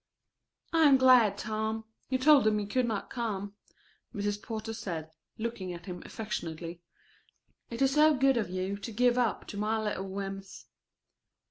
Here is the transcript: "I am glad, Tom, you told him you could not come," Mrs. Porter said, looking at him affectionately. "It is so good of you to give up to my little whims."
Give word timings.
"I 0.73 0.85
am 0.87 0.97
glad, 0.97 1.37
Tom, 1.37 1.85
you 2.09 2.17
told 2.17 2.47
him 2.47 2.59
you 2.59 2.65
could 2.65 2.87
not 2.87 3.11
come," 3.11 3.53
Mrs. 4.15 4.41
Porter 4.41 4.73
said, 4.73 5.11
looking 5.37 5.73
at 5.73 5.85
him 5.85 6.01
affectionately. 6.07 6.81
"It 7.69 7.83
is 7.83 7.91
so 7.93 8.15
good 8.15 8.35
of 8.35 8.49
you 8.49 8.77
to 8.77 8.91
give 8.91 9.19
up 9.19 9.45
to 9.49 9.57
my 9.57 9.79
little 9.79 10.09
whims." 10.09 10.65